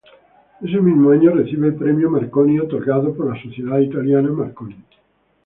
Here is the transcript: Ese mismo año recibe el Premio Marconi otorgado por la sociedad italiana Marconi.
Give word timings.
Ese 0.63 0.81
mismo 0.81 1.11
año 1.11 1.29
recibe 1.29 1.67
el 1.67 1.75
Premio 1.75 2.09
Marconi 2.09 2.59
otorgado 2.59 3.13
por 3.13 3.31
la 3.31 3.39
sociedad 3.39 3.77
italiana 3.77 4.31
Marconi. 4.31 4.83